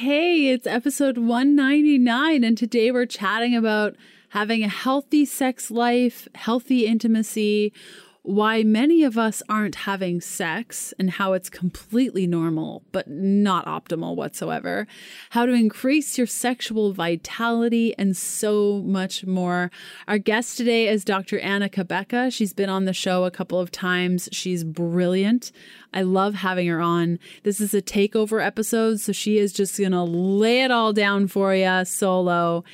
[0.00, 3.96] Hey, it's episode 199, and today we're chatting about
[4.30, 7.74] having a healthy sex life, healthy intimacy,
[8.22, 14.14] why many of us aren't having sex and how it's completely normal but not optimal
[14.14, 14.86] whatsoever,
[15.30, 19.70] how to increase your sexual vitality, and so much more.
[20.06, 21.38] Our guest today is Dr.
[21.40, 22.32] Anna Cabeca.
[22.32, 24.28] She's been on the show a couple of times.
[24.32, 25.50] She's brilliant.
[25.92, 27.18] I love having her on.
[27.42, 31.26] This is a takeover episode, so she is just going to lay it all down
[31.26, 32.64] for you solo.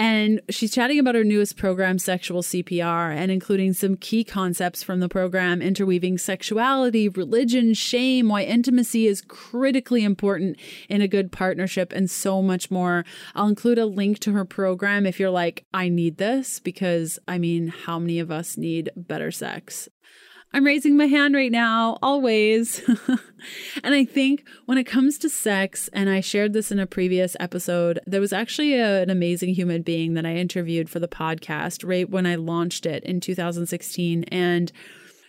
[0.00, 5.00] And she's chatting about her newest program, Sexual CPR, and including some key concepts from
[5.00, 10.56] the program, interweaving sexuality, religion, shame, why intimacy is critically important
[10.88, 13.04] in a good partnership, and so much more.
[13.34, 17.36] I'll include a link to her program if you're like, I need this, because I
[17.36, 19.86] mean, how many of us need better sex?
[20.52, 22.82] I'm raising my hand right now, always.
[23.84, 27.36] and I think when it comes to sex, and I shared this in a previous
[27.38, 31.88] episode, there was actually a, an amazing human being that I interviewed for the podcast
[31.88, 34.24] right when I launched it in 2016.
[34.24, 34.72] And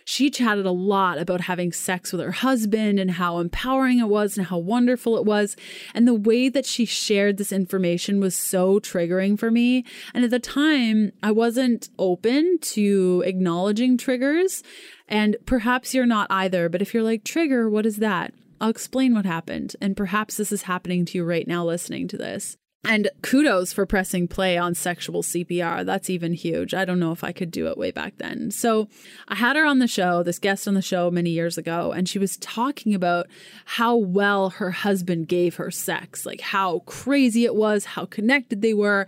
[0.04, 4.36] she chatted a lot about having sex with her husband and how empowering it was
[4.36, 5.56] and how wonderful it was.
[5.94, 9.84] And the way that she shared this information was so triggering for me.
[10.14, 14.62] And at the time, I wasn't open to acknowledging triggers.
[15.08, 18.32] And perhaps you're not either, but if you're like, trigger, what is that?
[18.60, 19.74] I'll explain what happened.
[19.80, 22.56] And perhaps this is happening to you right now listening to this.
[22.84, 25.86] And kudos for pressing play on sexual CPR.
[25.86, 26.74] That's even huge.
[26.74, 28.50] I don't know if I could do it way back then.
[28.50, 28.88] So
[29.28, 32.08] I had her on the show, this guest on the show many years ago, and
[32.08, 33.28] she was talking about
[33.64, 38.74] how well her husband gave her sex, like how crazy it was, how connected they
[38.74, 39.06] were.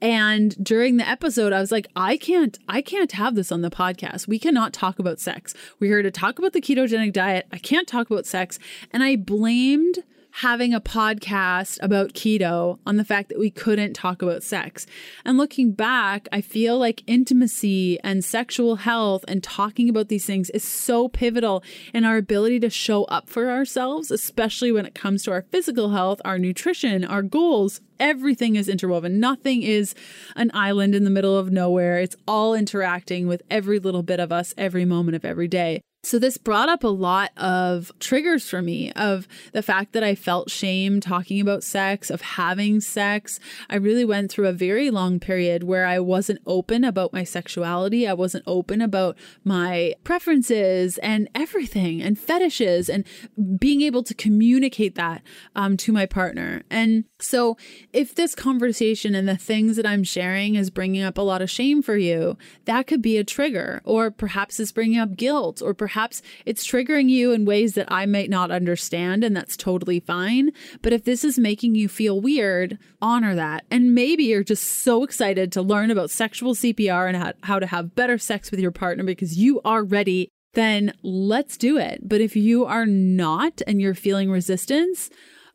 [0.00, 3.70] And during the episode, I was like, I can't, I can't have this on the
[3.70, 4.28] podcast.
[4.28, 5.54] We cannot talk about sex.
[5.80, 7.48] We're here to talk about the ketogenic diet.
[7.50, 8.60] I can't talk about sex.
[8.92, 10.04] And I blamed
[10.38, 14.86] having a podcast about keto on the fact that we couldn't talk about sex.
[15.24, 20.48] And looking back, I feel like intimacy and sexual health and talking about these things
[20.50, 25.24] is so pivotal in our ability to show up for ourselves, especially when it comes
[25.24, 27.80] to our physical health, our nutrition, our goals.
[27.98, 29.18] Everything is interwoven.
[29.18, 29.92] Nothing is
[30.36, 31.98] an island in the middle of nowhere.
[31.98, 35.82] It's all interacting with every little bit of us every moment of every day.
[36.04, 40.14] So, this brought up a lot of triggers for me of the fact that I
[40.14, 43.40] felt shame talking about sex, of having sex.
[43.68, 48.06] I really went through a very long period where I wasn't open about my sexuality.
[48.06, 53.04] I wasn't open about my preferences and everything and fetishes and
[53.58, 55.22] being able to communicate that
[55.56, 56.62] um, to my partner.
[56.70, 57.56] And so,
[57.92, 61.50] if this conversation and the things that I'm sharing is bringing up a lot of
[61.50, 65.74] shame for you, that could be a trigger, or perhaps it's bringing up guilt, or
[65.74, 65.87] perhaps
[66.46, 70.50] it's triggering you in ways that I might not understand, and that's totally fine.
[70.82, 73.64] But if this is making you feel weird, honor that.
[73.70, 77.94] And maybe you're just so excited to learn about sexual CPR and how to have
[77.94, 80.28] better sex with your partner because you are ready.
[80.54, 82.08] Then let's do it.
[82.08, 85.10] But if you are not and you're feeling resistance,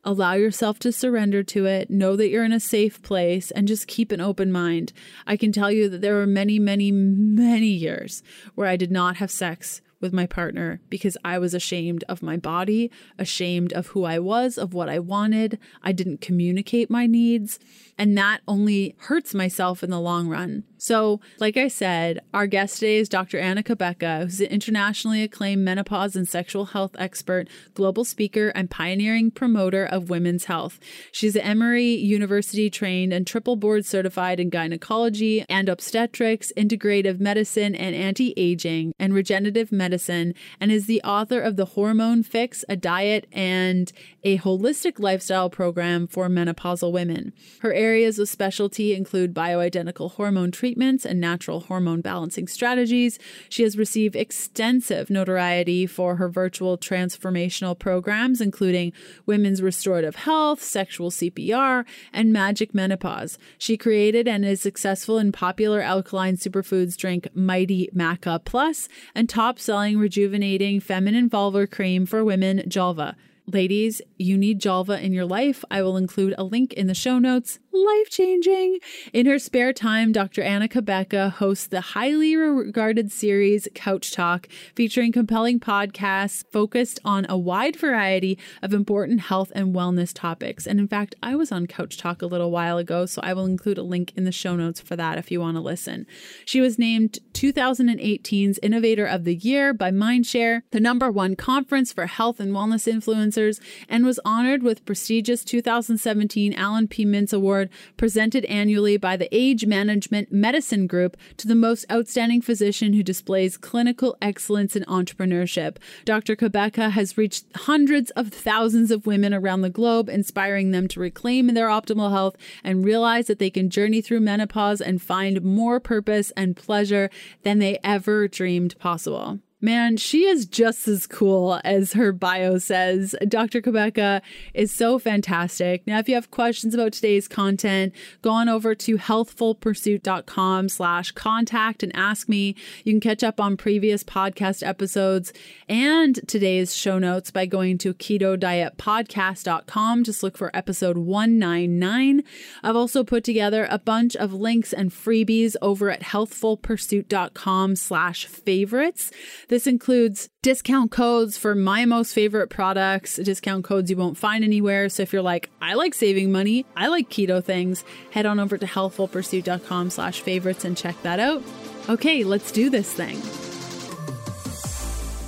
[0.06, 1.90] Allow yourself to surrender to it.
[1.90, 4.92] Know that you're in a safe place and just keep an open mind.
[5.26, 8.22] I can tell you that there were many, many, many years
[8.54, 12.36] where I did not have sex with my partner because I was ashamed of my
[12.36, 15.58] body, ashamed of who I was, of what I wanted.
[15.82, 17.58] I didn't communicate my needs,
[17.96, 20.64] and that only hurts myself in the long run.
[20.84, 23.38] So, like I said, our guest today is Dr.
[23.38, 29.30] Anna Cabeca, who's an internationally acclaimed menopause and sexual health expert, global speaker, and pioneering
[29.30, 30.78] promoter of women's health.
[31.10, 37.94] She's Emory University trained and triple board certified in gynecology and obstetrics, integrative medicine, and
[37.94, 43.26] anti aging and regenerative medicine, and is the author of The Hormone Fix, a diet
[43.32, 43.90] and
[44.22, 47.32] a holistic lifestyle program for menopausal women.
[47.60, 53.18] Her areas of specialty include bioidentical hormone treatment treatments and natural hormone balancing strategies.
[53.48, 58.92] She has received extensive notoriety for her virtual transformational programs, including
[59.24, 63.38] Women's Restorative Health, Sexual CPR, and Magic Menopause.
[63.56, 69.60] She created and is successful in popular alkaline superfoods drink Mighty Maca Plus and top
[69.60, 73.14] selling rejuvenating feminine vulvar cream for women, Julva.
[73.46, 75.64] Ladies, you need Julva in your life.
[75.70, 77.60] I will include a link in the show notes.
[77.74, 78.78] Life changing.
[79.12, 80.42] In her spare time, Dr.
[80.42, 87.36] Anna Cabeca hosts the highly regarded series Couch Talk, featuring compelling podcasts focused on a
[87.36, 90.66] wide variety of important health and wellness topics.
[90.66, 93.46] And in fact, I was on Couch Talk a little while ago, so I will
[93.46, 96.06] include a link in the show notes for that if you want to listen.
[96.44, 102.06] She was named 2018's Innovator of the Year by Mindshare, the number one conference for
[102.06, 107.04] health and wellness influencers, and was honored with prestigious 2017 Alan P.
[107.04, 112.42] Mintz Award Award presented annually by the Age Management Medicine Group to the most outstanding
[112.42, 115.76] physician who displays clinical excellence in entrepreneurship.
[116.04, 116.36] Dr.
[116.36, 121.46] Cabeca has reached hundreds of thousands of women around the globe, inspiring them to reclaim
[121.54, 126.30] their optimal health and realize that they can journey through menopause and find more purpose
[126.36, 127.10] and pleasure
[127.42, 129.38] than they ever dreamed possible.
[129.64, 133.14] Man, she is just as cool as her bio says.
[133.26, 133.62] Dr.
[133.62, 134.20] Cabeca
[134.52, 135.86] is so fantastic.
[135.86, 141.82] Now, if you have questions about today's content, go on over to healthfulpursuit.com slash contact
[141.82, 142.54] and ask me.
[142.84, 145.32] You can catch up on previous podcast episodes
[145.66, 150.04] and today's show notes by going to keto diet ketodietpodcast.com.
[150.04, 152.22] Just look for episode 199.
[152.62, 159.10] I've also put together a bunch of links and freebies over at healthfulpursuit.com slash favorites.
[159.54, 164.88] This includes discount codes for my most favorite products, discount codes you won't find anywhere.
[164.88, 168.58] So if you're like, I like saving money, I like keto things, head on over
[168.58, 171.40] to healthfulpursuit.com slash favorites and check that out.
[171.88, 173.16] Okay, let's do this thing.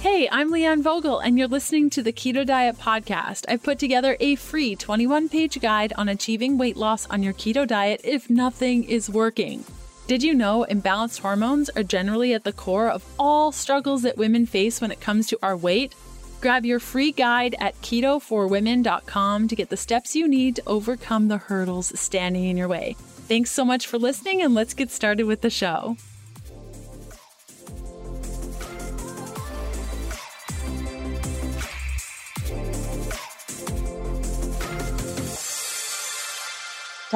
[0.00, 3.44] Hey, I'm Leanne Vogel, and you're listening to the Keto Diet Podcast.
[3.48, 7.64] I've put together a free 21 page guide on achieving weight loss on your keto
[7.64, 9.64] diet if nothing is working.
[10.06, 14.46] Did you know imbalanced hormones are generally at the core of all struggles that women
[14.46, 15.96] face when it comes to our weight?
[16.40, 21.38] Grab your free guide at ketoforwomen.com to get the steps you need to overcome the
[21.38, 22.94] hurdles standing in your way.
[23.26, 25.96] Thanks so much for listening, and let's get started with the show.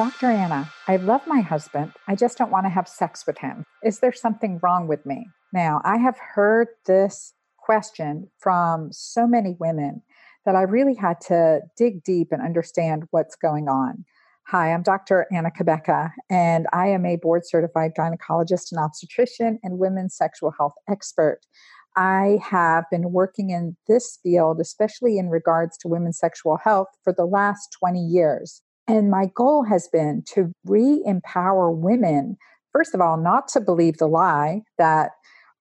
[0.01, 0.31] Dr.
[0.31, 1.91] Anna, I love my husband.
[2.07, 3.65] I just don't want to have sex with him.
[3.83, 5.27] Is there something wrong with me?
[5.53, 10.01] Now, I have heard this question from so many women
[10.43, 14.03] that I really had to dig deep and understand what's going on.
[14.47, 15.27] Hi, I'm Dr.
[15.31, 20.73] Anna Cabeca, and I am a board certified gynecologist and obstetrician and women's sexual health
[20.89, 21.41] expert.
[21.95, 27.13] I have been working in this field, especially in regards to women's sexual health, for
[27.13, 28.63] the last 20 years.
[28.87, 32.37] And my goal has been to re empower women,
[32.71, 35.11] first of all, not to believe the lie that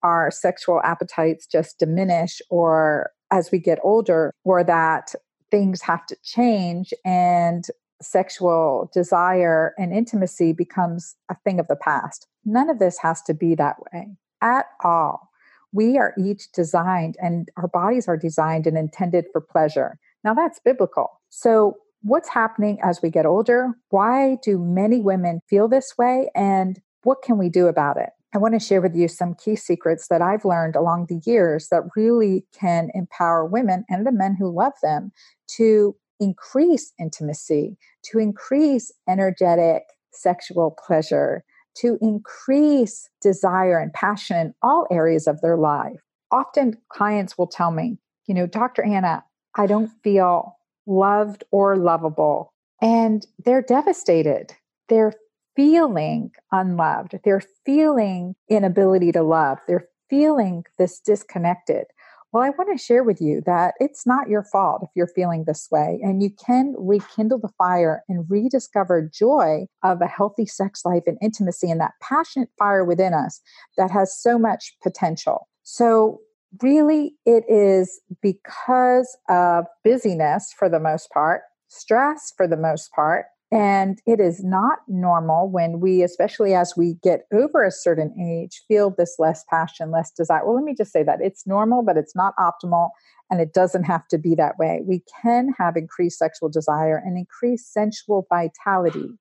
[0.02, 5.14] our sexual appetites just diminish or as we get older, or that
[5.50, 7.66] things have to change and
[8.02, 12.26] sexual desire and intimacy becomes a thing of the past.
[12.44, 14.08] None of this has to be that way
[14.40, 15.28] at all.
[15.72, 19.98] We are each designed, and our bodies are designed and intended for pleasure.
[20.24, 21.20] Now, that's biblical.
[21.28, 23.74] So, what's happening as we get older?
[23.90, 26.30] Why do many women feel this way?
[26.34, 28.10] And what can we do about it?
[28.32, 31.68] I want to share with you some key secrets that I've learned along the years
[31.70, 35.10] that really can empower women and the men who love them
[35.56, 39.82] to increase intimacy, to increase energetic
[40.12, 41.44] sexual pleasure,
[41.78, 46.00] to increase desire and passion in all areas of their life.
[46.30, 48.84] Often clients will tell me, you know, Dr.
[48.84, 49.24] Anna,
[49.56, 50.56] I don't feel
[50.86, 52.52] loved or lovable.
[52.82, 54.54] And they're devastated.
[54.88, 55.14] They're
[55.56, 57.18] feeling unloved.
[57.24, 59.58] They're feeling inability to love.
[59.66, 61.84] They're feeling this disconnected.
[62.32, 65.44] Well, I want to share with you that it's not your fault if you're feeling
[65.46, 70.84] this way, and you can rekindle the fire and rediscover joy of a healthy sex
[70.84, 73.40] life and intimacy and that passionate fire within us
[73.76, 75.48] that has so much potential.
[75.64, 76.20] So,
[76.62, 83.26] really it is because of busyness for the most part, stress for the most part.
[83.52, 88.62] And it is not normal when we, especially as we get over a certain age,
[88.68, 90.44] feel this less passion, less desire.
[90.44, 92.90] Well, let me just say that it's normal, but it's not optimal.
[93.28, 94.82] And it doesn't have to be that way.
[94.84, 99.18] We can have increased sexual desire and increased sensual vitality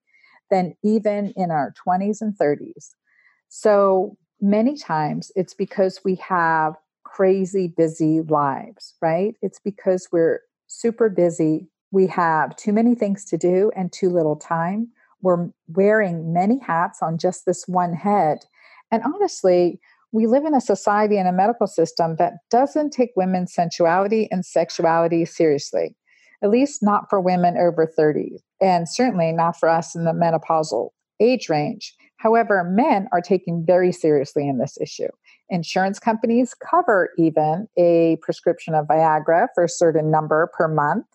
[0.51, 2.89] than even in our 20s and 30s.
[3.49, 6.75] So many times it's because we have
[7.15, 9.35] crazy busy lives, right?
[9.41, 11.67] It's because we're super busy.
[11.91, 14.89] We have too many things to do and too little time.
[15.21, 18.39] We're wearing many hats on just this one head.
[18.91, 19.79] And honestly,
[20.11, 24.45] we live in a society and a medical system that doesn't take women's sensuality and
[24.45, 25.95] sexuality seriously.
[26.41, 30.89] at least not for women over 30, and certainly not for us in the menopausal
[31.19, 31.93] age range.
[32.17, 35.09] However, men are taking very seriously in this issue.
[35.49, 41.05] Insurance companies cover even a prescription of Viagra for a certain number per month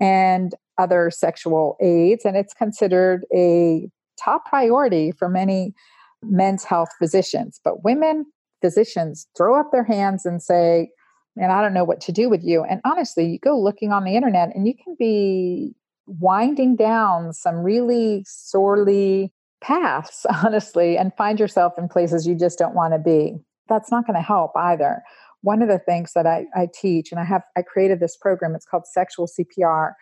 [0.00, 3.88] and other sexual aids, and it's considered a
[4.22, 5.74] top priority for many
[6.22, 7.60] men's health physicians.
[7.64, 8.26] But women
[8.60, 10.90] physicians throw up their hands and say,
[11.36, 12.64] Man, I don't know what to do with you.
[12.64, 15.72] And honestly, you go looking on the internet and you can be
[16.06, 22.74] winding down some really sorely paths, honestly, and find yourself in places you just don't
[22.74, 23.36] want to be.
[23.68, 25.02] That's not going to help either.
[25.42, 28.54] One of the things that I, I teach, and I have I created this program,
[28.54, 29.92] it's called Sexual CPR.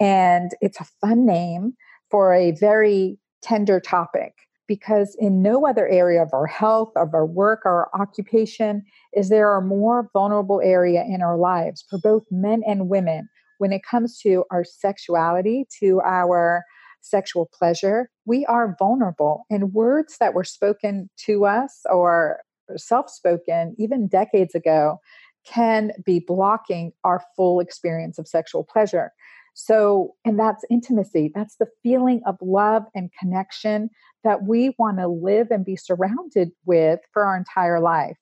[0.00, 1.74] And it's a fun name
[2.10, 4.32] for a very tender topic
[4.66, 9.56] because in no other area of our health, of our work, our occupation, is there
[9.56, 13.28] a more vulnerable area in our lives for both men and women
[13.58, 16.64] when it comes to our sexuality, to our
[17.00, 18.10] sexual pleasure.
[18.24, 22.40] We are vulnerable, and words that were spoken to us or
[22.76, 24.98] self spoken even decades ago
[25.46, 29.12] can be blocking our full experience of sexual pleasure.
[29.54, 31.30] So, and that's intimacy.
[31.32, 33.88] That's the feeling of love and connection
[34.24, 38.18] that we want to live and be surrounded with for our entire life.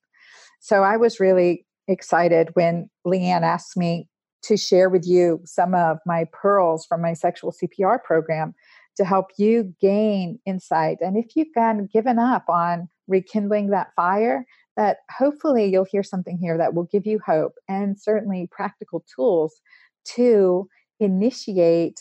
[0.60, 4.08] So, I was really excited when Leanne asked me
[4.42, 8.54] to share with you some of my pearls from my sexual CPR program
[8.96, 10.98] to help you gain insight.
[11.00, 14.44] And if you've of given up on rekindling that fire,
[14.76, 19.60] that hopefully you'll hear something here that will give you hope and certainly practical tools
[20.04, 20.66] to
[20.98, 22.00] initiate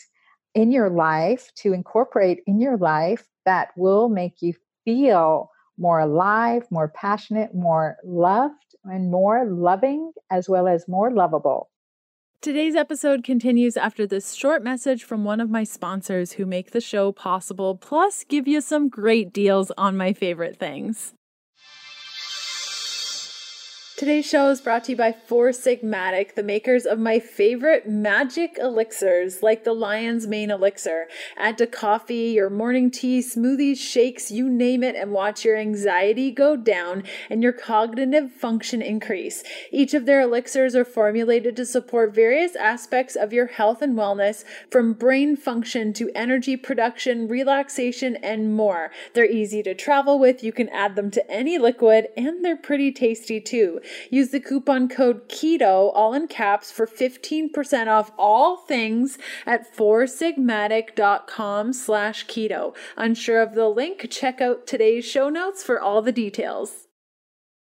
[0.54, 4.54] in your life, to incorporate in your life that will make you
[4.84, 8.54] feel more alive, more passionate, more loved,
[8.84, 11.70] and more loving, as well as more lovable.
[12.42, 16.80] Today's episode continues after this short message from one of my sponsors who make the
[16.80, 21.14] show possible, plus give you some great deals on my favorite things.
[24.02, 28.58] Today's show is brought to you by Four Sigmatic, the makers of my favorite magic
[28.58, 31.06] elixirs, like the Lion's Mane Elixir.
[31.36, 36.32] Add to coffee, your morning tea, smoothies, shakes, you name it, and watch your anxiety
[36.32, 39.44] go down and your cognitive function increase.
[39.70, 44.42] Each of their elixirs are formulated to support various aspects of your health and wellness,
[44.68, 48.90] from brain function to energy production, relaxation, and more.
[49.14, 52.90] They're easy to travel with, you can add them to any liquid, and they're pretty
[52.90, 53.80] tasty too.
[54.10, 61.72] Use the coupon code KETO, all in caps, for 15% off all things at foursigmatic.com
[61.72, 62.74] slash keto.
[62.96, 64.08] Unsure of the link?
[64.10, 66.88] Check out today's show notes for all the details.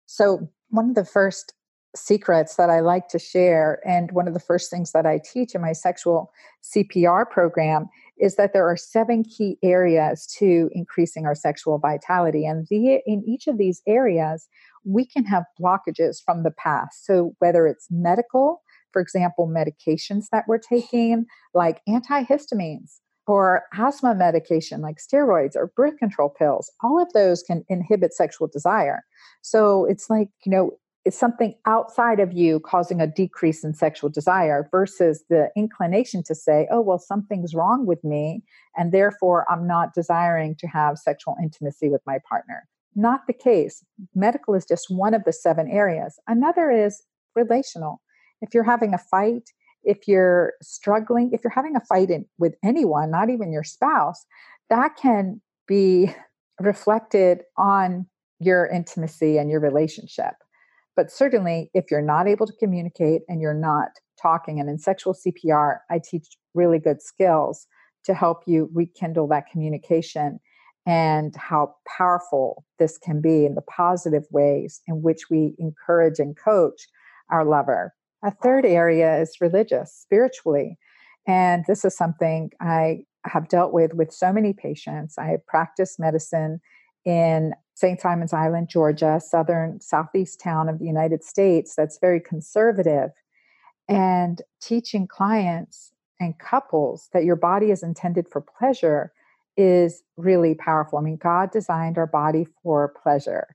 [0.06, 1.54] So one of the first
[1.96, 5.54] secrets that I like to share, and one of the first things that I teach
[5.54, 11.34] in my sexual CPR program is that there are seven key areas to increasing our
[11.34, 12.46] sexual vitality.
[12.46, 14.48] And the, in each of these areas,
[14.84, 17.04] we can have blockages from the past.
[17.04, 24.80] So, whether it's medical, for example, medications that we're taking, like antihistamines, or asthma medication
[24.80, 29.04] like steroids or birth control pills, all of those can inhibit sexual desire.
[29.42, 30.72] So, it's like, you know,
[31.04, 36.34] it's something outside of you causing a decrease in sexual desire versus the inclination to
[36.34, 38.42] say, oh, well, something's wrong with me,
[38.76, 42.68] and therefore I'm not desiring to have sexual intimacy with my partner.
[42.94, 43.85] Not the case.
[44.14, 46.18] Medical is just one of the seven areas.
[46.26, 47.02] Another is
[47.37, 48.00] relational.
[48.42, 49.50] If you're having a fight,
[49.85, 54.25] if you're struggling, if you're having a fight in, with anyone, not even your spouse,
[54.68, 56.14] that can be
[56.61, 58.06] reflected on
[58.38, 60.35] your intimacy and your relationship.
[60.97, 65.14] But certainly, if you're not able to communicate and you're not talking, and in sexual
[65.14, 67.66] CPR, I teach really good skills
[68.04, 70.40] to help you rekindle that communication
[70.87, 76.37] and how powerful this can be in the positive ways in which we encourage and
[76.37, 76.88] coach
[77.30, 77.94] our lover.
[78.25, 80.78] A third area is religious, spiritually.
[81.26, 85.18] And this is something I have dealt with with so many patients.
[85.18, 86.60] I have practiced medicine
[87.04, 88.00] in St.
[88.00, 93.10] Simon's Island, Georgia, southern southeast town of the United States that's very conservative,
[93.88, 99.12] and teaching clients and couples that your body is intended for pleasure
[99.57, 100.99] is really powerful.
[100.99, 103.49] I mean, God designed our body for pleasure.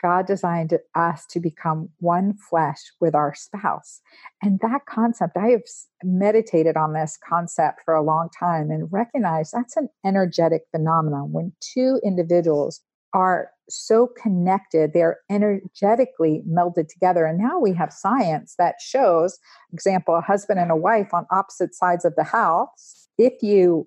[0.00, 4.00] God designed us to become one flesh with our spouse.
[4.42, 5.62] And that concept, I have
[6.04, 11.52] meditated on this concept for a long time and recognized that's an energetic phenomenon when
[11.60, 12.80] two individuals
[13.12, 14.92] are so connected.
[14.92, 17.26] They're energetically melded together.
[17.26, 19.38] And now we have science that shows,
[19.72, 23.08] example, a husband and a wife on opposite sides of the house.
[23.18, 23.86] If you,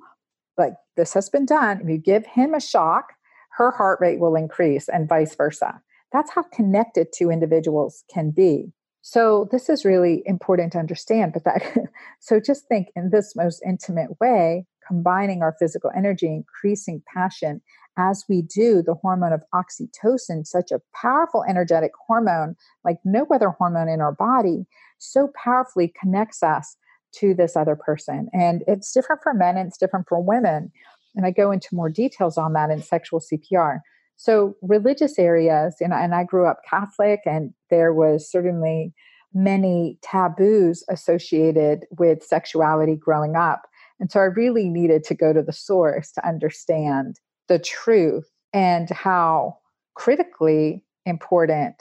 [0.57, 3.13] like this has been done, if you give him a shock,
[3.57, 5.81] her heart rate will increase and vice versa.
[6.11, 8.71] That's how connected two individuals can be.
[9.01, 11.33] So this is really important to understand.
[11.33, 11.63] But that,
[12.19, 17.61] so just think in this most intimate way, combining our physical energy, increasing passion
[17.97, 22.55] as we do the hormone of oxytocin, such a powerful energetic hormone,
[22.85, 24.65] like no other hormone in our body,
[24.97, 26.77] so powerfully connects us
[27.13, 28.29] to this other person.
[28.33, 30.71] And it's different for men and it's different for women.
[31.15, 33.79] And I go into more details on that in sexual CPR.
[34.15, 38.93] So, religious areas, and, and I grew up Catholic, and there was certainly
[39.33, 43.63] many taboos associated with sexuality growing up.
[43.99, 48.89] And so I really needed to go to the source to understand the truth and
[48.89, 49.57] how
[49.95, 51.75] critically important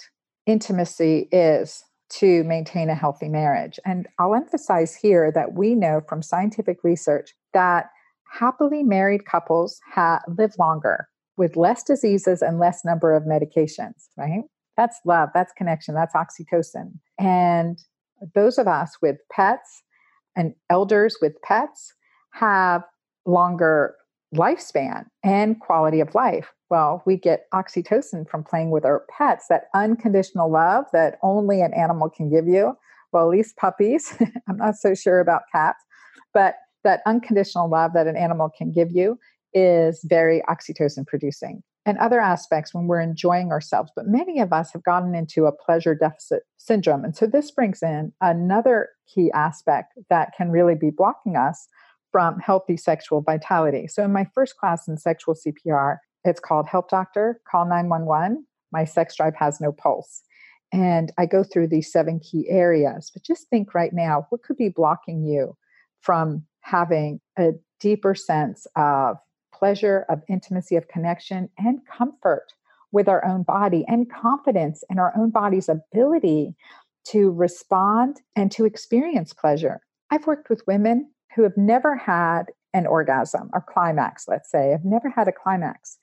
[0.47, 3.79] intimacy is to maintain a healthy marriage.
[3.85, 7.90] And I'll emphasize here that we know from scientific research that
[8.33, 14.43] happily married couples ha- live longer with less diseases and less number of medications, right?
[14.76, 16.93] That's love, that's connection, that's oxytocin.
[17.19, 17.79] And
[18.35, 19.83] those of us with pets
[20.37, 21.95] and elders with pets
[22.33, 22.83] have
[23.26, 23.95] longer
[24.35, 26.52] lifespan and quality of life.
[26.71, 31.75] Well, we get oxytocin from playing with our pets, that unconditional love that only an
[31.75, 32.79] animal can give you.
[33.12, 34.15] Well, at least puppies.
[34.49, 35.83] I'm not so sure about cats,
[36.33, 39.19] but that unconditional love that an animal can give you
[39.53, 41.62] is very oxytocin producing.
[41.87, 43.91] And other aspects when we're enjoying ourselves.
[43.97, 47.05] But many of us have gotten into a pleasure deficit syndrome.
[47.05, 51.67] And so this brings in another key aspect that can really be blocking us
[52.12, 53.89] from healthy sexual vitality.
[53.89, 58.47] So in my first class in sexual CPR, it's called Help Doctor, Call 911.
[58.73, 60.23] My sex drive has no pulse.
[60.73, 63.11] And I go through these seven key areas.
[63.12, 65.57] But just think right now what could be blocking you
[66.00, 67.50] from having a
[67.81, 69.17] deeper sense of
[69.53, 72.53] pleasure, of intimacy, of connection, and comfort
[72.93, 76.55] with our own body and confidence in our own body's ability
[77.05, 79.81] to respond and to experience pleasure.
[80.11, 84.85] I've worked with women who have never had an orgasm or climax, let's say, have
[84.85, 85.99] never had a climax.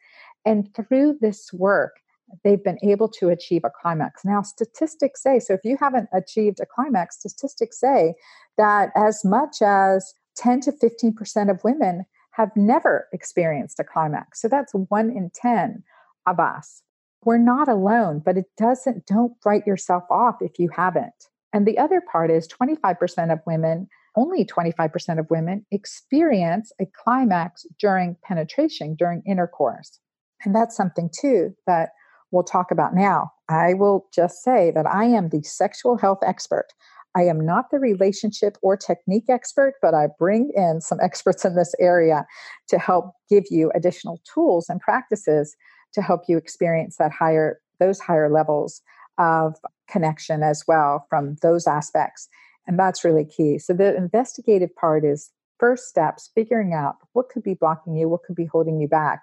[0.48, 2.00] And through this work,
[2.46, 4.24] they've been able to achieve a climax.
[4.24, 8.16] Now, statistics say so if you haven't achieved a climax, statistics say
[8.58, 14.42] that as much as 10 to 15% of women have never experienced a climax.
[14.42, 15.84] So that's one in 10
[16.26, 16.82] of us.
[17.26, 21.28] We're not alone, but it doesn't, don't write yourself off if you haven't.
[21.52, 27.66] And the other part is 25% of women, only 25% of women experience a climax
[27.80, 30.00] during penetration, during intercourse.
[30.44, 31.90] And that's something too that
[32.32, 33.32] we'll talk about now.
[33.50, 36.68] I will just say that I am the sexual health expert.
[37.16, 41.56] I am not the relationship or technique expert, but I bring in some experts in
[41.56, 42.26] this area
[42.70, 45.56] to help give you additional tools and practices
[45.94, 48.82] to help you experience that higher those higher levels
[49.18, 49.56] of
[49.88, 52.28] connection as well from those aspects.
[52.66, 53.60] And that's really key.
[53.60, 58.24] So the investigative part is first steps, figuring out what could be blocking you, what
[58.24, 59.22] could be holding you back.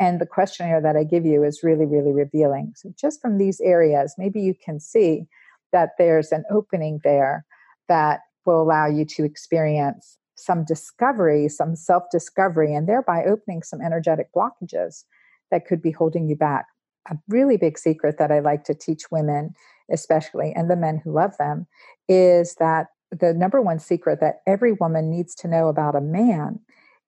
[0.00, 2.72] And the questionnaire that I give you is really, really revealing.
[2.76, 5.26] So just from these areas, maybe you can see
[5.72, 7.44] that there's an opening there
[7.88, 13.80] that will allow you to experience some discovery, some self discovery, and thereby opening some
[13.80, 15.04] energetic blockages
[15.50, 16.66] that could be holding you back.
[17.10, 19.54] A really big secret that I like to teach women,
[19.90, 21.66] especially, and the men who love them,
[22.08, 26.60] is that the number one secret that every woman needs to know about a man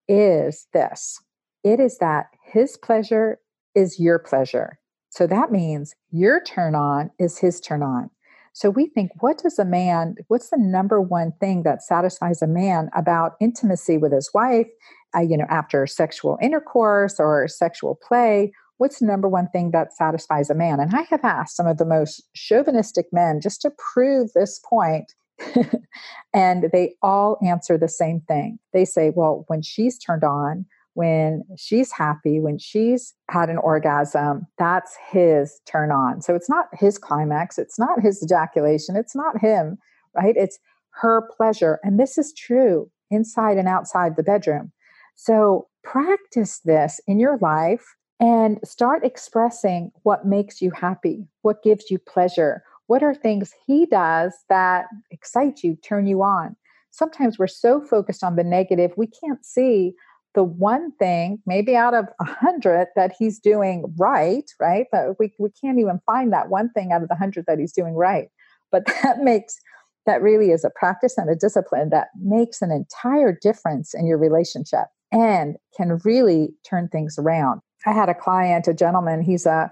[0.08, 1.20] is this
[1.64, 3.38] it is that his pleasure
[3.74, 4.78] is your pleasure.
[5.10, 8.10] So that means your turn on is his turn on.
[8.52, 12.46] So we think, what does a man, what's the number one thing that satisfies a
[12.46, 14.66] man about intimacy with his wife,
[15.14, 18.52] uh, you know, after sexual intercourse or sexual play?
[18.78, 20.80] What's the number one thing that satisfies a man?
[20.80, 25.14] And I have asked some of the most chauvinistic men just to prove this point,
[26.34, 28.58] and they all answer the same thing.
[28.72, 34.46] They say, well, when she's turned on, when she's happy, when she's had an orgasm,
[34.58, 36.20] that's his turn on.
[36.20, 39.78] So it's not his climax, it's not his ejaculation, it's not him,
[40.16, 40.34] right?
[40.36, 40.58] It's
[41.00, 41.78] her pleasure.
[41.82, 44.72] And this is true inside and outside the bedroom.
[45.14, 47.84] So practice this in your life
[48.18, 52.62] and start expressing what makes you happy, what gives you pleasure.
[52.86, 56.56] What are things he does that excite you, turn you on?
[56.90, 59.94] Sometimes we're so focused on the negative, we can't see
[60.34, 64.86] the one thing, maybe out of a hundred, that he's doing right, right?
[64.92, 67.72] But we, we can't even find that one thing out of the hundred that he's
[67.72, 68.28] doing right.
[68.70, 69.58] But that makes
[70.06, 74.18] that really is a practice and a discipline that makes an entire difference in your
[74.18, 77.60] relationship and can really turn things around.
[77.86, 79.70] I had a client, a gentleman, he's a,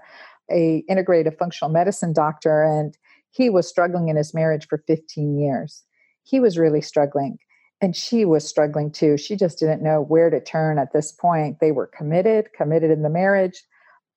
[0.51, 2.95] a integrative functional medicine doctor, and
[3.31, 5.83] he was struggling in his marriage for 15 years.
[6.23, 7.37] He was really struggling.
[7.81, 9.17] And she was struggling too.
[9.17, 11.59] She just didn't know where to turn at this point.
[11.59, 13.63] They were committed, committed in the marriage,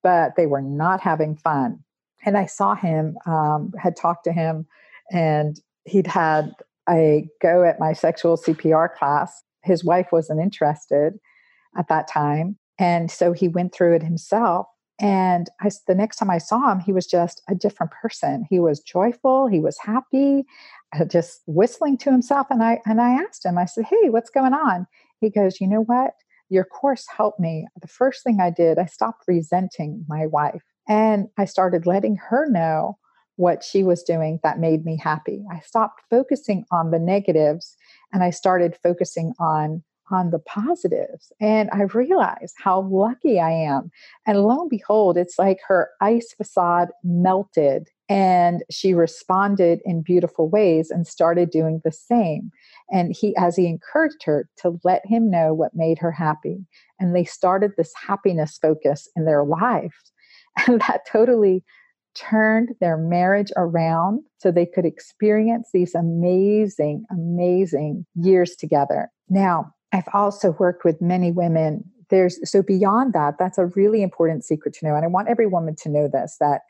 [0.02, 1.78] but they were not having fun.
[2.24, 4.66] And I saw him, um, had talked to him,
[5.12, 6.52] and he'd had
[6.88, 9.42] a go at my sexual CPR class.
[9.62, 11.14] His wife wasn't interested
[11.76, 12.58] at that time.
[12.78, 14.66] And so he went through it himself.
[15.00, 18.46] And I, the next time I saw him, he was just a different person.
[18.48, 19.46] He was joyful.
[19.46, 20.44] He was happy,
[20.98, 22.46] Uh, just whistling to himself.
[22.50, 23.58] And I and I asked him.
[23.58, 24.86] I said, "Hey, what's going on?"
[25.20, 26.14] He goes, "You know what?
[26.48, 27.66] Your course helped me.
[27.80, 32.46] The first thing I did, I stopped resenting my wife, and I started letting her
[32.48, 32.98] know
[33.36, 35.44] what she was doing that made me happy.
[35.50, 37.76] I stopped focusing on the negatives,
[38.12, 41.32] and I started focusing on on the positives.
[41.40, 43.90] And I realized how lucky I am.
[44.26, 50.50] And lo and behold, it's like her ice facade melted and she responded in beautiful
[50.50, 52.50] ways and started doing the same.
[52.90, 56.58] And he, as he encouraged her to let him know what made her happy.
[57.00, 59.94] And they started this happiness focus in their life.
[60.66, 61.64] And that totally
[62.14, 69.08] turned their marriage around so they could experience these amazing, amazing years together.
[69.30, 71.84] Now, I've also worked with many women.
[72.10, 74.94] There's so beyond that, that's a really important secret to know.
[74.94, 76.60] And I want every woman to know this that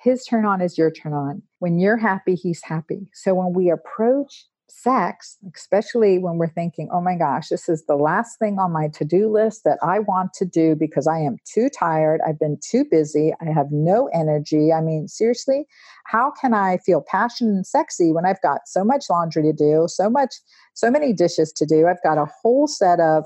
[0.00, 1.42] his turn on is your turn on.
[1.58, 3.08] When you're happy, he's happy.
[3.12, 7.96] So when we approach sex, especially when we're thinking, oh my gosh, this is the
[7.96, 11.38] last thing on my to do list that I want to do because I am
[11.44, 12.20] too tired.
[12.26, 13.32] I've been too busy.
[13.40, 14.72] I have no energy.
[14.72, 15.66] I mean, seriously,
[16.04, 19.86] how can I feel passionate and sexy when I've got so much laundry to do,
[19.88, 20.34] so much,
[20.74, 21.86] so many dishes to do?
[21.86, 23.24] I've got a whole set of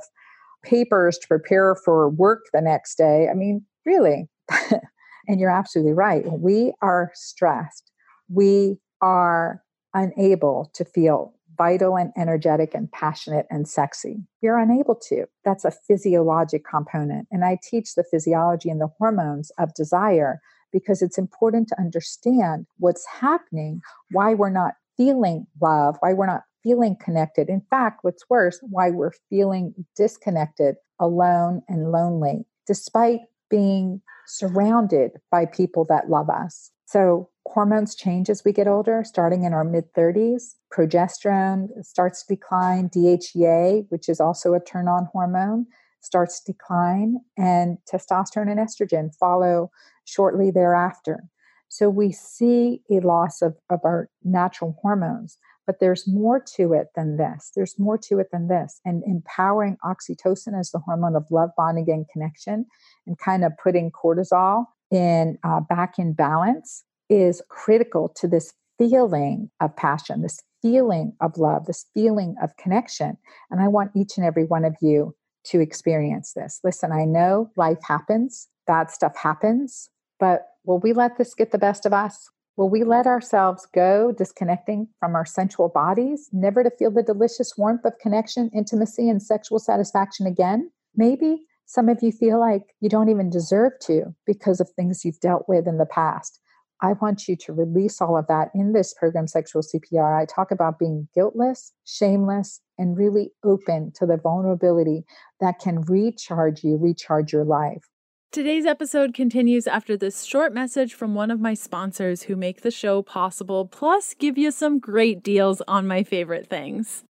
[0.63, 3.29] papers to prepare for work the next day.
[3.31, 4.29] I mean, really.
[5.29, 6.25] and you're absolutely right.
[6.31, 7.91] We are stressed.
[8.29, 9.63] We are
[9.95, 14.23] unable to feel vital and energetic and passionate and sexy.
[14.41, 15.27] You're unable to.
[15.45, 17.29] That's a physiologic component.
[17.31, 20.41] And I teach the physiology and the hormones of desire
[20.73, 26.45] because it's important to understand what's happening, why we're not feeling love, why we're not
[26.63, 27.49] feeling connected.
[27.49, 35.47] In fact, what's worse, why we're feeling disconnected, alone, and lonely, despite being surrounded by
[35.47, 36.71] people that love us.
[36.87, 40.55] So, hormones change as we get older, starting in our mid 30s.
[40.73, 45.67] Progesterone starts to decline, DHEA, which is also a turn on hormone,
[46.01, 49.71] starts to decline, and testosterone and estrogen follow
[50.05, 51.25] shortly thereafter.
[51.69, 55.39] So, we see a loss of, of our natural hormones.
[55.67, 57.53] But there's more to it than this.
[57.55, 58.81] There's more to it than this.
[58.85, 62.67] And empowering oxytocin as the hormone of love, bonding, and connection,
[63.07, 69.51] and kind of putting cortisol in uh, back in balance is critical to this feeling
[69.61, 73.17] of passion, this feeling of love, this feeling of connection.
[73.51, 75.15] And I want each and every one of you
[75.47, 76.61] to experience this.
[76.63, 81.59] Listen, I know life happens, bad stuff happens, but will we let this get the
[81.59, 82.31] best of us?
[82.57, 87.57] Will we let ourselves go disconnecting from our sensual bodies, never to feel the delicious
[87.57, 90.71] warmth of connection, intimacy, and sexual satisfaction again?
[90.95, 95.21] Maybe some of you feel like you don't even deserve to because of things you've
[95.21, 96.41] dealt with in the past.
[96.83, 100.21] I want you to release all of that in this program, Sexual CPR.
[100.21, 105.05] I talk about being guiltless, shameless, and really open to the vulnerability
[105.41, 107.85] that can recharge you, recharge your life.
[108.33, 112.71] Today's episode continues after this short message from one of my sponsors who make the
[112.71, 117.05] show possible, plus give you some great deals on my favorite things.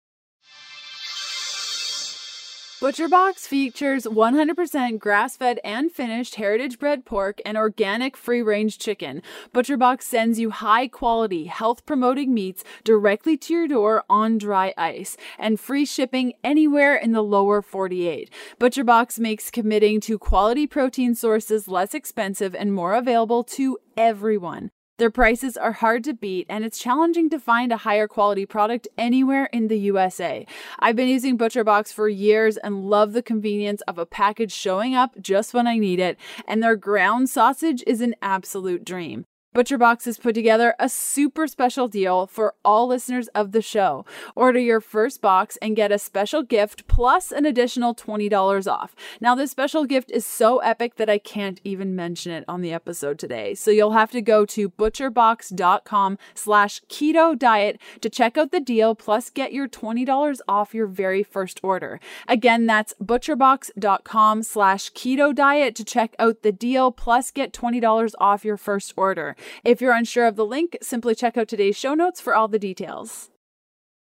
[2.80, 9.20] ButcherBox features 100% grass fed and finished heritage bred pork and organic free range chicken.
[9.52, 15.18] ButcherBox sends you high quality, health promoting meats directly to your door on dry ice
[15.38, 18.30] and free shipping anywhere in the lower 48.
[18.58, 24.70] ButcherBox makes committing to quality protein sources less expensive and more available to everyone.
[25.00, 28.86] Their prices are hard to beat, and it's challenging to find a higher quality product
[28.98, 30.46] anywhere in the USA.
[30.78, 35.14] I've been using ButcherBox for years and love the convenience of a package showing up
[35.18, 39.24] just when I need it, and their ground sausage is an absolute dream.
[39.52, 44.04] ButcherBox has put together a super special deal for all listeners of the show.
[44.36, 48.94] Order your first box and get a special gift plus an additional $20 off.
[49.20, 52.72] Now, this special gift is so epic that I can't even mention it on the
[52.72, 53.56] episode today.
[53.56, 58.94] So you'll have to go to butcherbox.com slash keto diet to check out the deal
[58.94, 61.98] plus get your $20 off your very first order.
[62.28, 68.44] Again, that's butcherbox.com slash keto diet to check out the deal plus get $20 off
[68.44, 69.34] your first order.
[69.64, 72.58] If you're unsure of the link, simply check out today's show notes for all the
[72.58, 73.30] details.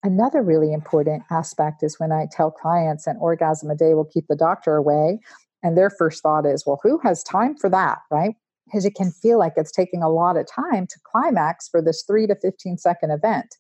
[0.04, 4.28] Another really important aspect is when I tell clients an orgasm a day will keep
[4.28, 5.20] the doctor away.
[5.62, 8.36] And their first thought is, well, who has time for that, right?
[8.66, 12.04] Because it can feel like it's taking a lot of time to climax for this
[12.08, 13.58] three to 15 second event.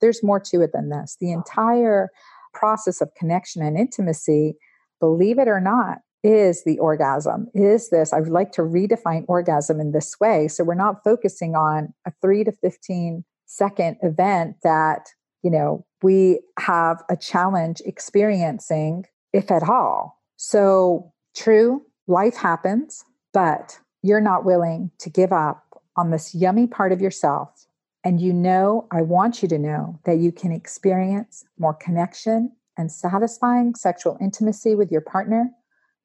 [0.00, 1.16] There's more to it than this.
[1.20, 2.10] The entire
[2.52, 4.56] process of connection and intimacy,
[4.98, 9.80] believe it or not, is the orgasm is this i would like to redefine orgasm
[9.80, 10.48] in this way.
[10.48, 15.08] So we're not focusing on a 3 to 15 second event that
[15.42, 20.20] you know we have a challenge experiencing if at all.
[20.36, 26.90] So true life happens but you're not willing to give up on this yummy part
[26.90, 27.66] of yourself.
[28.02, 32.90] And you know i want you to know that you can experience more connection and
[32.90, 35.50] satisfying sexual intimacy with your partner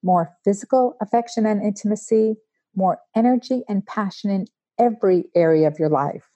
[0.06, 2.36] more physical affection and intimacy,
[2.76, 4.46] more energy and passion in
[4.80, 6.30] every area of your life.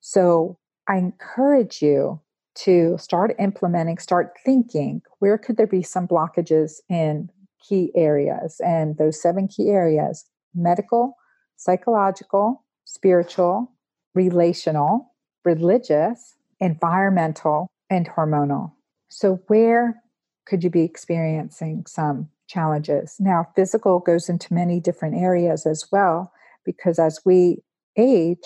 [0.00, 2.20] So I encourage you
[2.54, 7.30] to start implementing, start thinking where could there be some blockages in
[7.66, 8.60] key areas?
[8.64, 11.16] And those seven key areas medical,
[11.56, 13.72] psychological, spiritual,
[14.14, 18.72] relational, religious, environmental, and hormonal.
[19.08, 20.02] So, where
[20.46, 23.16] could you be experiencing some challenges.
[23.18, 26.32] Now, physical goes into many different areas as well,
[26.64, 27.62] because as we
[27.96, 28.44] age,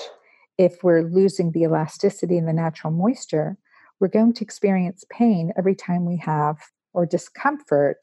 [0.59, 3.59] if we're losing the elasticity and the natural moisture,
[3.99, 6.57] we're going to experience pain every time we have,
[6.93, 7.99] or discomfort,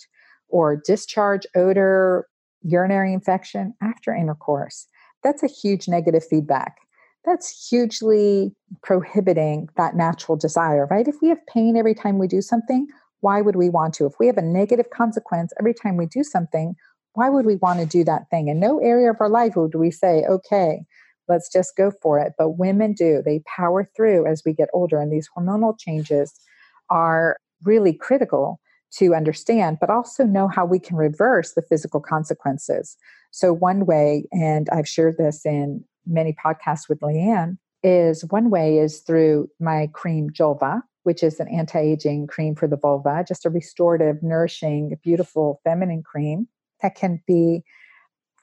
[0.49, 2.27] or discharge, odor,
[2.61, 4.87] urinary infection after intercourse.
[5.23, 6.77] That's a huge negative feedback.
[7.25, 11.07] That's hugely prohibiting that natural desire, right?
[11.07, 12.87] If we have pain every time we do something,
[13.23, 14.05] why would we want to?
[14.05, 16.75] If we have a negative consequence every time we do something,
[17.13, 18.49] why would we want to do that thing?
[18.49, 20.83] In no area of our life would we say, okay,
[21.29, 22.33] let's just go for it.
[22.37, 23.21] But women do.
[23.23, 26.33] They power through as we get older, and these hormonal changes
[26.89, 28.59] are really critical
[28.97, 32.97] to understand, but also know how we can reverse the physical consequences.
[33.31, 38.79] So, one way, and I've shared this in many podcasts with Leanne, is one way
[38.79, 43.45] is through my cream Julva, which is an anti aging cream for the vulva, just
[43.45, 46.47] a restorative, nourishing, beautiful feminine cream
[46.81, 47.63] that can be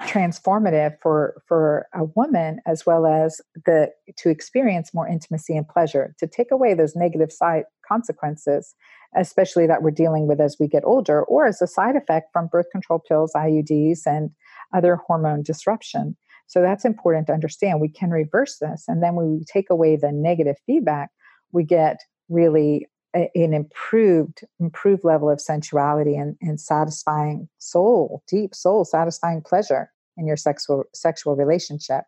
[0.02, 6.14] transformative for for a woman as well as the to experience more intimacy and pleasure
[6.18, 8.74] to take away those negative side consequences
[9.14, 12.46] especially that we're dealing with as we get older or as a side effect from
[12.46, 14.30] birth control pills IUDs and
[14.72, 16.16] other hormone disruption.
[16.46, 17.80] So that's important to understand.
[17.80, 21.10] We can reverse this and then when we take away the negative feedback
[21.52, 21.98] we get
[22.30, 29.90] really an improved improved level of sensuality and, and satisfying soul deep soul satisfying pleasure
[30.16, 32.04] in your sexual sexual relationship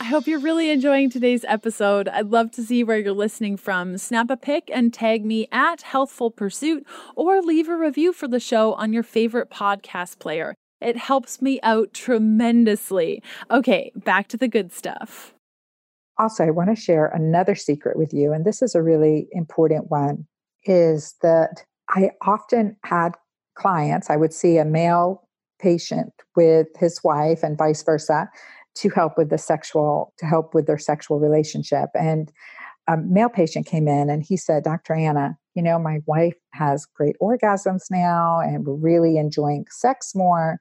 [0.00, 2.08] I hope you're really enjoying today's episode.
[2.08, 3.96] I'd love to see where you're listening from.
[3.98, 6.84] Snap a pic and tag me at Healthful Pursuit
[7.14, 10.56] or leave a review for the show on your favorite podcast player.
[10.80, 13.22] It helps me out tremendously.
[13.48, 15.34] Okay, back to the good stuff.
[16.18, 19.90] Also, I want to share another secret with you, and this is a really important
[19.90, 20.26] one
[20.64, 23.16] is that I often had
[23.54, 28.28] clients, I would see a male patient with his wife and vice versa
[28.74, 31.90] to help with the sexual, to help with their sexual relationship.
[31.94, 32.32] And
[32.88, 34.94] a male patient came in and he said, Dr.
[34.94, 40.58] Anna, you know, my wife has great orgasms now and we're really enjoying sex more,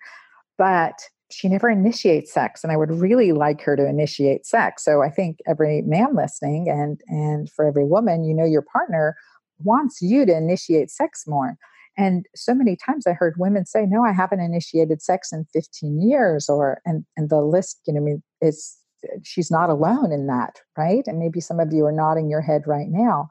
[0.58, 0.94] but
[1.32, 4.84] she never initiates sex and i would really like her to initiate sex.
[4.84, 9.15] So i think every man listening and and for every woman you know your partner
[9.60, 11.56] wants you to initiate sex more.
[11.98, 16.02] And so many times i heard women say no i haven't initiated sex in 15
[16.02, 18.78] years or and and the list you know is
[19.24, 21.04] she's not alone in that right?
[21.08, 23.30] And maybe some of you are nodding your head right now.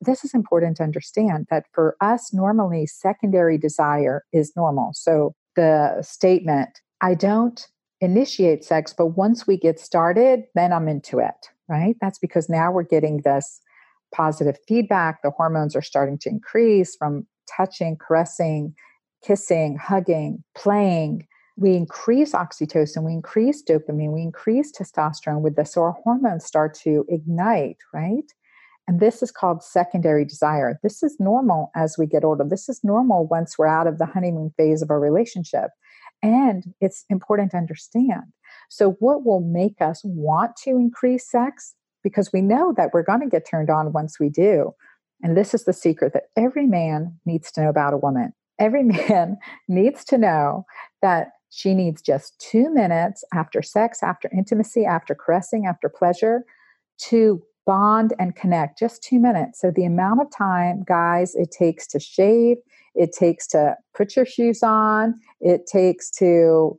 [0.00, 4.92] This is important to understand that for us normally secondary desire is normal.
[4.94, 7.66] So the statement I don't
[8.00, 11.96] initiate sex, but once we get started, then I'm into it, right?
[12.00, 13.60] That's because now we're getting this
[14.14, 15.22] positive feedback.
[15.22, 18.74] The hormones are starting to increase from touching, caressing,
[19.24, 21.26] kissing, hugging, playing.
[21.56, 26.72] we increase oxytocin, we increase dopamine, we increase testosterone with this, so our hormones start
[26.74, 28.24] to ignite, right?
[28.88, 30.80] And this is called secondary desire.
[30.82, 32.44] This is normal as we get older.
[32.44, 35.70] This is normal once we're out of the honeymoon phase of our relationship.
[36.22, 38.32] And it's important to understand.
[38.68, 41.74] So, what will make us want to increase sex?
[42.02, 44.74] Because we know that we're going to get turned on once we do.
[45.22, 48.32] And this is the secret that every man needs to know about a woman.
[48.58, 50.64] Every man needs to know
[51.02, 56.44] that she needs just two minutes after sex, after intimacy, after caressing, after pleasure
[57.08, 58.80] to bond and connect.
[58.80, 59.60] Just two minutes.
[59.60, 62.56] So, the amount of time, guys, it takes to shave,
[62.96, 66.76] it takes to put your shoes on, it takes to,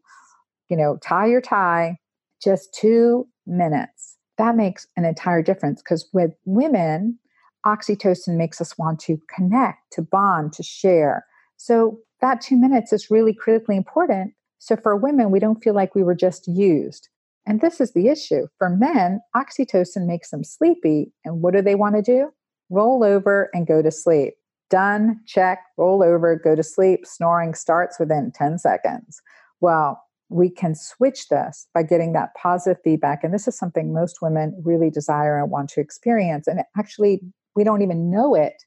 [0.67, 1.97] you know, tie your tie,
[2.43, 4.17] just two minutes.
[4.38, 7.17] That makes an entire difference because with women,
[7.65, 11.25] oxytocin makes us want to connect, to bond, to share.
[11.56, 14.34] So that two minutes is really critically important.
[14.60, 17.08] So for women, we don't feel like we were just used.
[17.45, 18.47] And this is the issue.
[18.58, 21.12] For men, oxytocin makes them sleepy.
[21.25, 22.32] And what do they want to do?
[22.69, 24.36] Roll over and go to sleep.
[24.69, 27.06] Done, check, roll over, go to sleep.
[27.06, 29.21] Snoring starts within 10 seconds.
[29.60, 33.23] Well, we can switch this by getting that positive feedback.
[33.23, 36.47] And this is something most women really desire and want to experience.
[36.47, 37.21] And actually,
[37.56, 38.63] we don't even know it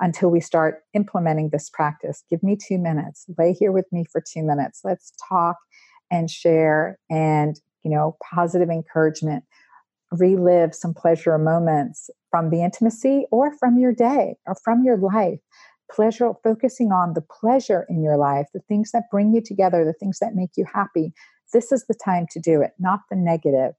[0.00, 2.24] until we start implementing this practice.
[2.28, 3.24] Give me two minutes.
[3.38, 4.80] Lay here with me for two minutes.
[4.84, 5.56] Let's talk
[6.10, 9.44] and share and, you know, positive encouragement.
[10.10, 15.38] Relive some pleasure moments from the intimacy or from your day or from your life.
[15.88, 19.92] Pleasure, focusing on the pleasure in your life, the things that bring you together, the
[19.92, 21.12] things that make you happy.
[21.52, 23.74] This is the time to do it, not the negative.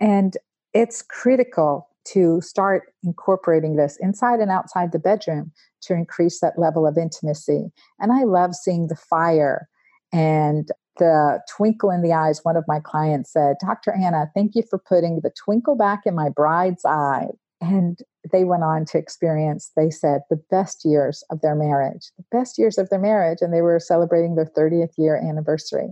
[0.00, 0.34] And
[0.72, 6.86] it's critical to start incorporating this inside and outside the bedroom to increase that level
[6.86, 7.70] of intimacy.
[7.98, 9.68] And I love seeing the fire
[10.10, 12.40] and the twinkle in the eyes.
[12.42, 13.92] One of my clients said, Dr.
[13.92, 17.28] Anna, thank you for putting the twinkle back in my bride's eye.
[17.60, 17.98] And
[18.32, 22.58] they went on to experience, they said, the best years of their marriage, the best
[22.58, 23.38] years of their marriage.
[23.40, 25.90] And they were celebrating their 30th year anniversary.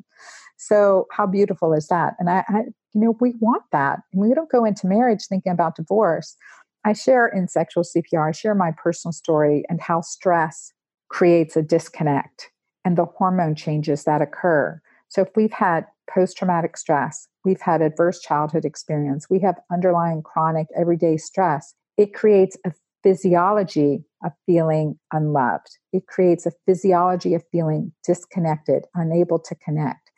[0.57, 2.15] So, how beautiful is that?
[2.19, 2.59] And I, I
[2.93, 4.01] you know, we want that.
[4.13, 6.37] And we don't go into marriage thinking about divorce.
[6.85, 10.73] I share in sexual CPR, I share my personal story and how stress
[11.09, 12.51] creates a disconnect
[12.85, 14.81] and the hormone changes that occur.
[15.11, 20.23] So, if we've had post traumatic stress, we've had adverse childhood experience, we have underlying
[20.23, 25.79] chronic everyday stress, it creates a physiology of feeling unloved.
[25.93, 30.11] It creates a physiology of feeling disconnected, unable to connect.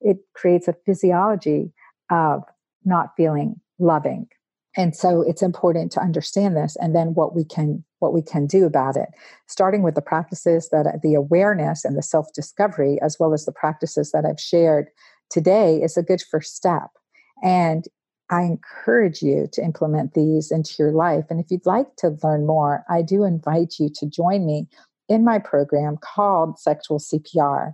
[0.00, 1.72] It creates a physiology
[2.10, 2.42] of
[2.84, 4.28] not feeling loving
[4.76, 8.46] and so it's important to understand this and then what we can what we can
[8.46, 9.08] do about it
[9.46, 13.44] starting with the practices that uh, the awareness and the self discovery as well as
[13.44, 14.88] the practices that i've shared
[15.30, 16.90] today is a good first step.
[17.42, 17.86] And
[18.30, 21.24] i encourage you to implement these into your life.
[21.30, 24.68] And if you'd like to learn more i do invite you to join me
[25.08, 27.72] in my program called sexual cpr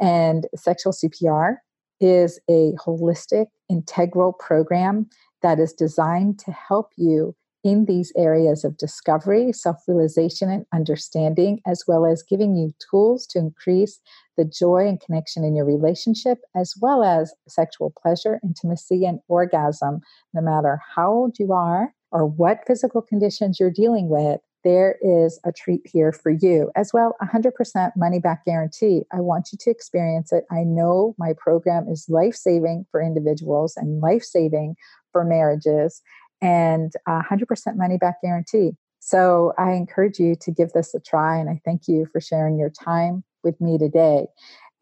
[0.00, 1.56] and sexual cpr
[2.00, 5.08] is a holistic, integral program
[5.42, 7.34] that is designed to help you
[7.66, 13.26] in these areas of discovery, self realization, and understanding, as well as giving you tools
[13.26, 13.98] to increase
[14.36, 20.00] the joy and connection in your relationship, as well as sexual pleasure, intimacy, and orgasm,
[20.32, 25.38] no matter how old you are or what physical conditions you're dealing with there is
[25.44, 26.72] a treat here for you.
[26.74, 29.02] As well 100% money back guarantee.
[29.12, 30.42] I want you to experience it.
[30.50, 34.74] I know my program is life saving for individuals and life saving
[35.12, 36.02] for marriages
[36.42, 41.48] and 100% money back guarantee so i encourage you to give this a try and
[41.48, 44.26] i thank you for sharing your time with me today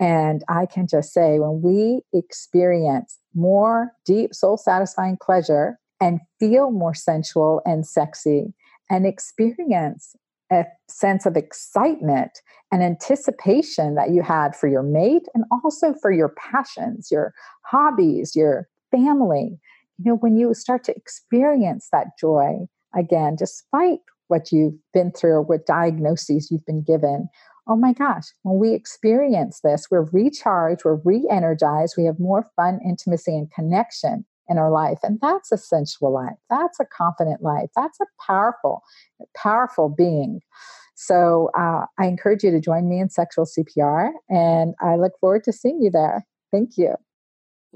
[0.00, 6.70] and I can just say, when we experience more deep, soul satisfying pleasure and feel
[6.70, 8.52] more sensual and sexy,
[8.90, 10.16] and experience
[10.52, 16.12] a sense of excitement and anticipation that you had for your mate and also for
[16.12, 19.58] your passions, your hobbies, your family.
[19.98, 25.42] You know, when you start to experience that joy again, despite what you've been through
[25.42, 27.28] what diagnoses you've been given,
[27.68, 32.50] oh my gosh, when we experience this, we're recharged, we're re energized, we have more
[32.56, 34.98] fun, intimacy, and connection in our life.
[35.02, 36.36] And that's a sensual life.
[36.50, 37.70] That's a confident life.
[37.74, 38.82] That's a powerful,
[39.36, 40.40] powerful being.
[40.94, 45.44] So uh, I encourage you to join me in sexual CPR, and I look forward
[45.44, 46.24] to seeing you there.
[46.52, 46.94] Thank you.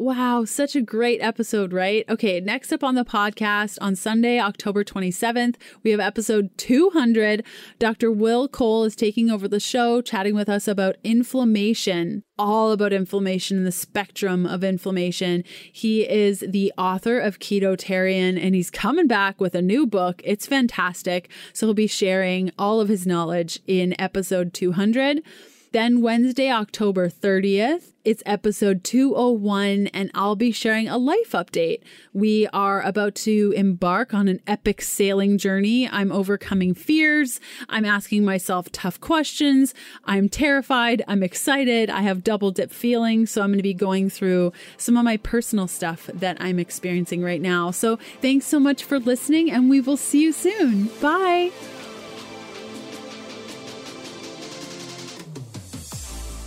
[0.00, 2.04] Wow, such a great episode, right?
[2.08, 7.44] Okay, next up on the podcast on Sunday, October 27th, we have episode 200.
[7.80, 8.12] Dr.
[8.12, 13.56] Will Cole is taking over the show, chatting with us about inflammation, all about inflammation
[13.56, 15.42] and the spectrum of inflammation.
[15.72, 20.22] He is the author of Ketotarian and he's coming back with a new book.
[20.24, 21.28] It's fantastic.
[21.52, 25.24] So he'll be sharing all of his knowledge in episode 200.
[25.72, 31.82] Then Wednesday, October 30th, it's episode 201, and I'll be sharing a life update.
[32.14, 35.86] We are about to embark on an epic sailing journey.
[35.86, 37.38] I'm overcoming fears.
[37.68, 39.74] I'm asking myself tough questions.
[40.06, 41.02] I'm terrified.
[41.06, 41.90] I'm excited.
[41.90, 43.30] I have double dip feelings.
[43.30, 47.22] So I'm going to be going through some of my personal stuff that I'm experiencing
[47.22, 47.72] right now.
[47.72, 50.86] So thanks so much for listening, and we will see you soon.
[51.02, 51.52] Bye.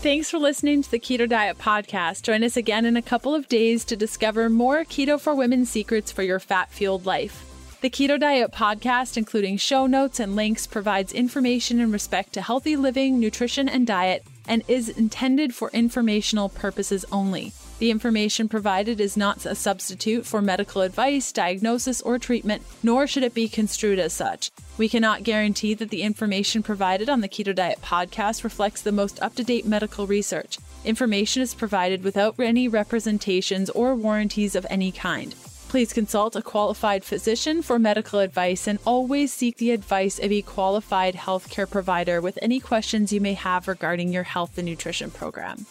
[0.01, 2.23] Thanks for listening to the Keto Diet Podcast.
[2.23, 6.11] Join us again in a couple of days to discover more Keto for Women secrets
[6.11, 7.45] for your fat fueled life.
[7.81, 12.75] The Keto Diet Podcast, including show notes and links, provides information in respect to healthy
[12.75, 17.53] living, nutrition, and diet, and is intended for informational purposes only.
[17.81, 23.23] The information provided is not a substitute for medical advice, diagnosis, or treatment, nor should
[23.23, 24.51] it be construed as such.
[24.77, 29.19] We cannot guarantee that the information provided on the Keto Diet podcast reflects the most
[29.23, 30.59] up to date medical research.
[30.85, 35.33] Information is provided without any representations or warranties of any kind.
[35.67, 40.43] Please consult a qualified physician for medical advice and always seek the advice of a
[40.43, 45.65] qualified healthcare provider with any questions you may have regarding your health and nutrition program.